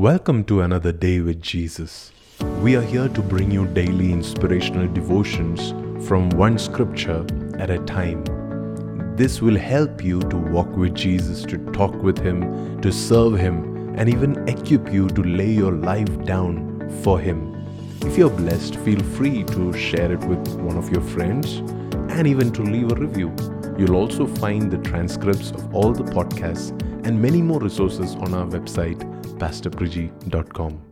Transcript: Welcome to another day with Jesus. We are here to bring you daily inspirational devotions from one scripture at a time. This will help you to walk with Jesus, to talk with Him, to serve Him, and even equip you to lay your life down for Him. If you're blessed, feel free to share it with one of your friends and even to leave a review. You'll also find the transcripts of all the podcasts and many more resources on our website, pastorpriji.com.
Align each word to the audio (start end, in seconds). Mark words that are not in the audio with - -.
Welcome 0.00 0.44
to 0.44 0.62
another 0.62 0.92
day 0.92 1.20
with 1.20 1.42
Jesus. 1.42 2.10
We 2.62 2.74
are 2.74 2.80
here 2.80 3.10
to 3.10 3.20
bring 3.20 3.50
you 3.50 3.66
daily 3.66 4.14
inspirational 4.14 4.88
devotions 4.88 5.72
from 6.08 6.30
one 6.30 6.58
scripture 6.58 7.26
at 7.58 7.68
a 7.68 7.80
time. 7.80 8.24
This 9.14 9.42
will 9.42 9.58
help 9.58 10.02
you 10.02 10.20
to 10.20 10.38
walk 10.38 10.74
with 10.74 10.94
Jesus, 10.94 11.44
to 11.44 11.58
talk 11.72 11.94
with 12.02 12.16
Him, 12.16 12.80
to 12.80 12.90
serve 12.90 13.38
Him, 13.38 13.94
and 13.94 14.08
even 14.08 14.48
equip 14.48 14.90
you 14.90 15.06
to 15.08 15.22
lay 15.22 15.50
your 15.50 15.72
life 15.72 16.24
down 16.24 16.88
for 17.02 17.20
Him. 17.20 17.54
If 18.00 18.16
you're 18.16 18.30
blessed, 18.30 18.76
feel 18.76 19.02
free 19.18 19.44
to 19.44 19.70
share 19.74 20.10
it 20.10 20.24
with 20.24 20.48
one 20.60 20.78
of 20.78 20.90
your 20.90 21.02
friends 21.02 21.58
and 22.16 22.26
even 22.26 22.54
to 22.54 22.62
leave 22.62 22.90
a 22.90 22.94
review. 22.94 23.36
You'll 23.76 23.96
also 23.96 24.26
find 24.26 24.70
the 24.70 24.78
transcripts 24.78 25.50
of 25.50 25.74
all 25.74 25.92
the 25.92 26.04
podcasts 26.04 26.72
and 27.04 27.20
many 27.20 27.42
more 27.42 27.60
resources 27.60 28.14
on 28.16 28.34
our 28.34 28.46
website, 28.46 28.98
pastorpriji.com. 29.38 30.89